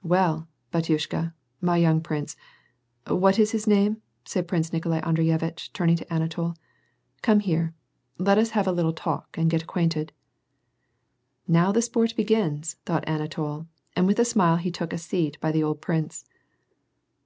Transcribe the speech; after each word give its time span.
"Well, 0.16 0.48
bahjnshha— 0.72 1.34
my 1.70 1.76
young 1.76 2.00
prince— 2.00 2.36
what 3.06 3.38
is 3.38 3.50
his 3.50 3.66
name?" 3.66 4.00
said 4.24 4.48
Prince 4.48 4.72
Nikolai 4.72 5.00
Audrey 5.00 5.28
itch, 5.30 5.74
turning 5.74 5.94
to 5.96 6.10
Anatol," 6.10 6.56
come 7.22 7.40
here. 7.40 7.74
Let 8.16 8.38
us 8.38 8.52
have 8.52 8.66
a 8.66 8.72
little 8.72 8.94
talk, 8.94 9.36
and 9.36 9.50
get 9.50 9.62
acquainted."" 9.64 10.14
Now 11.46 11.70
the 11.70 11.82
sport 11.82 12.16
begins," 12.16 12.76
thought 12.86 13.06
Anatol, 13.06 13.66
and 13.94 14.06
with 14.06 14.18
a 14.18 14.24
smile 14.24 14.56
he 14.56 14.70
took 14.70 14.94
a 14.94 14.96
seat 14.96 15.38
by 15.40 15.52
the 15.52 15.62
old 15.62 15.82
prince. 15.82 16.24